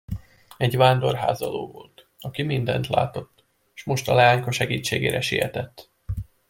[0.57, 5.91] Egy vándor házaló volt, aki mindent látott, s most a leányka segítségére sietett.